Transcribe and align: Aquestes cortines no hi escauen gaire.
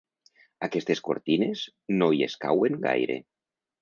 Aquestes 0.67 1.01
cortines 1.09 1.61
no 1.99 2.09
hi 2.17 2.25
escauen 2.29 2.81
gaire. 2.87 3.19